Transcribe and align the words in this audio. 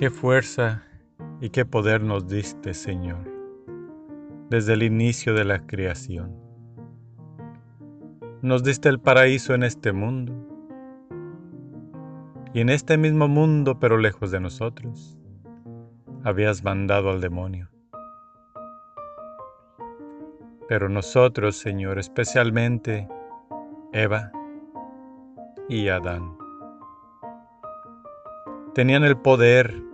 Qué 0.00 0.08
fuerza 0.08 0.82
y 1.42 1.50
qué 1.50 1.66
poder 1.66 2.02
nos 2.02 2.26
diste, 2.26 2.72
Señor, 2.72 3.30
desde 4.48 4.72
el 4.72 4.82
inicio 4.82 5.34
de 5.34 5.44
la 5.44 5.66
creación. 5.66 6.34
Nos 8.40 8.64
diste 8.64 8.88
el 8.88 8.98
paraíso 8.98 9.52
en 9.52 9.62
este 9.62 9.92
mundo 9.92 10.32
y 12.54 12.62
en 12.62 12.70
este 12.70 12.96
mismo 12.96 13.28
mundo, 13.28 13.78
pero 13.78 13.98
lejos 13.98 14.30
de 14.30 14.40
nosotros, 14.40 15.18
habías 16.24 16.64
mandado 16.64 17.10
al 17.10 17.20
demonio. 17.20 17.68
Pero 20.66 20.88
nosotros, 20.88 21.56
Señor, 21.56 21.98
especialmente 21.98 23.06
Eva 23.92 24.32
y 25.68 25.88
Adán, 25.88 26.38
tenían 28.72 29.04
el 29.04 29.18
poder 29.18 29.89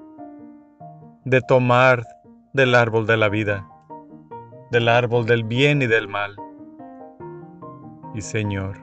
de 1.26 1.40
tomar 1.40 2.06
del 2.52 2.76
árbol 2.76 3.04
de 3.04 3.16
la 3.16 3.28
vida, 3.28 3.68
del 4.70 4.88
árbol 4.88 5.26
del 5.26 5.42
bien 5.42 5.82
y 5.82 5.88
del 5.88 6.06
mal. 6.06 6.36
Y 8.14 8.20
Señor, 8.20 8.78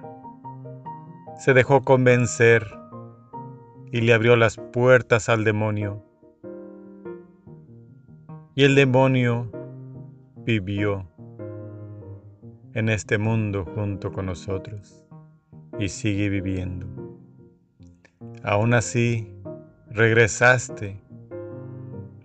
se 1.38 1.54
dejó 1.54 1.86
convencer 1.86 2.68
y 3.94 4.02
le 4.02 4.14
abrió 4.14 4.36
las 4.36 4.58
puertas 4.58 5.30
al 5.30 5.46
demonio. 5.46 6.04
Y 8.56 8.66
el 8.66 8.76
demonio 8.76 9.50
vivió 10.36 11.08
en 12.74 12.90
este 12.90 13.18
mundo 13.18 13.66
junto 13.74 14.12
con 14.12 14.26
nosotros 14.26 15.06
y 15.80 15.88
sigue 15.88 16.28
viviendo. 16.28 16.88
Aún 18.44 18.74
así, 18.74 19.34
regresaste, 19.90 21.03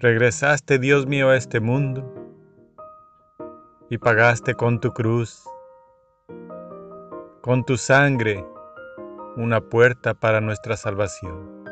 regresaste, 0.01 0.79
Dios 0.79 1.07
mío, 1.07 1.31
a 1.31 1.37
este 1.37 1.61
mundo 1.61 2.15
y 3.91 3.99
pagaste 3.99 4.55
con 4.55 4.81
tu 4.81 4.93
cruz, 4.93 5.45
con 7.41 7.65
tu 7.65 7.77
sangre, 7.77 8.45
una 9.37 9.61
puerta 9.61 10.15
para 10.15 10.41
nuestra 10.41 10.77
salvación. 10.77 11.65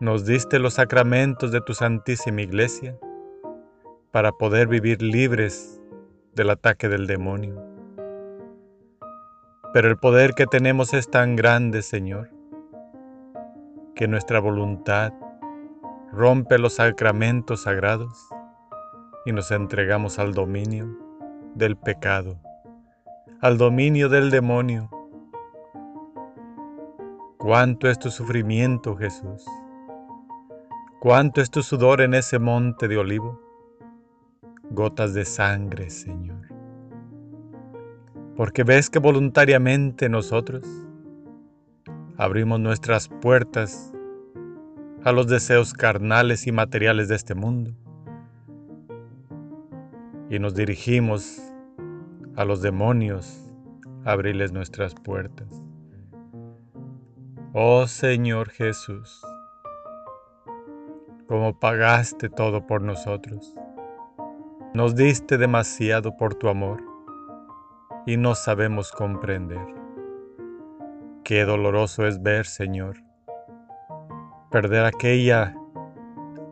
Nos 0.00 0.26
diste 0.26 0.60
los 0.60 0.74
sacramentos 0.74 1.50
de 1.50 1.60
tu 1.60 1.74
Santísima 1.74 2.42
Iglesia 2.42 2.96
para 4.12 4.30
poder 4.30 4.68
vivir 4.68 5.02
libres 5.02 5.80
del 6.34 6.50
ataque 6.50 6.88
del 6.88 7.08
demonio. 7.08 7.60
Pero 9.72 9.88
el 9.88 9.98
poder 9.98 10.34
que 10.34 10.46
tenemos 10.46 10.94
es 10.94 11.10
tan 11.10 11.34
grande, 11.34 11.82
Señor, 11.82 12.30
que 13.96 14.06
nuestra 14.06 14.38
voluntad 14.38 15.12
rompe 16.12 16.58
los 16.58 16.74
sacramentos 16.74 17.62
sagrados 17.62 18.28
y 19.26 19.32
nos 19.32 19.50
entregamos 19.50 20.18
al 20.18 20.32
dominio 20.32 20.88
del 21.54 21.76
pecado, 21.76 22.38
al 23.40 23.58
dominio 23.58 24.08
del 24.08 24.30
demonio. 24.30 24.90
¿Cuánto 27.36 27.88
es 27.88 27.98
tu 27.98 28.10
sufrimiento, 28.10 28.96
Jesús? 28.96 29.44
¿Cuánto 31.00 31.40
es 31.40 31.50
tu 31.50 31.62
sudor 31.62 32.00
en 32.00 32.14
ese 32.14 32.38
monte 32.38 32.88
de 32.88 32.98
olivo? 32.98 33.40
Gotas 34.70 35.14
de 35.14 35.24
sangre, 35.24 35.90
Señor. 35.90 36.48
Porque 38.36 38.64
ves 38.64 38.90
que 38.90 38.98
voluntariamente 38.98 40.08
nosotros 40.08 40.64
abrimos 42.16 42.60
nuestras 42.60 43.08
puertas 43.08 43.92
a 45.08 45.12
los 45.12 45.26
deseos 45.26 45.72
carnales 45.72 46.46
y 46.46 46.52
materiales 46.52 47.08
de 47.08 47.14
este 47.14 47.34
mundo 47.34 47.72
y 50.28 50.38
nos 50.38 50.54
dirigimos 50.54 51.40
a 52.36 52.44
los 52.44 52.60
demonios 52.60 53.40
a 54.04 54.12
abrirles 54.12 54.52
nuestras 54.52 54.94
puertas. 54.94 55.48
Oh 57.54 57.86
Señor 57.86 58.50
Jesús, 58.50 59.22
como 61.26 61.58
pagaste 61.58 62.28
todo 62.28 62.66
por 62.66 62.82
nosotros, 62.82 63.54
nos 64.74 64.94
diste 64.94 65.38
demasiado 65.38 66.18
por 66.18 66.34
tu 66.34 66.50
amor 66.50 66.82
y 68.04 68.18
no 68.18 68.34
sabemos 68.34 68.92
comprender. 68.92 69.74
Qué 71.24 71.46
doloroso 71.46 72.06
es 72.06 72.22
ver, 72.22 72.44
Señor, 72.44 73.07
perder 74.50 74.84
aquella 74.84 75.54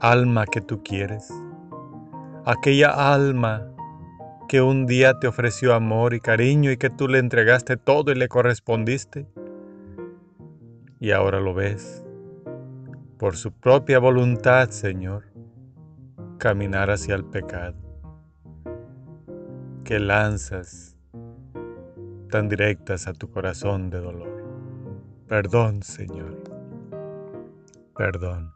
alma 0.01 0.47
que 0.47 0.61
tú 0.61 0.83
quieres, 0.83 1.33
aquella 2.45 3.15
alma 3.15 3.67
que 4.49 4.62
un 4.62 4.87
día 4.87 5.19
te 5.19 5.27
ofreció 5.27 5.75
amor 5.75 6.15
y 6.15 6.21
cariño 6.21 6.71
y 6.71 6.77
que 6.77 6.91
tú 6.91 7.09
le 7.09 7.19
entregaste 7.19 7.77
todo 7.77 8.12
y 8.12 8.15
le 8.15 8.29
correspondiste. 8.29 9.27
Y 11.01 11.11
ahora 11.11 11.41
lo 11.41 11.53
ves, 11.53 12.05
por 13.19 13.37
su 13.37 13.53
propia 13.53 13.99
voluntad, 13.99 14.71
Señor, 14.71 15.25
caminar 16.39 16.91
hacia 16.91 17.15
el 17.15 17.25
pecado, 17.25 17.77
que 19.85 19.99
lanzas 19.99 20.97
tan 22.31 22.49
directas 22.49 23.06
a 23.06 23.12
tu 23.12 23.31
corazón 23.31 23.91
de 23.91 24.01
dolor. 24.01 24.45
Perdón, 25.29 25.83
Señor 25.83 26.56
perdón. 27.97 28.53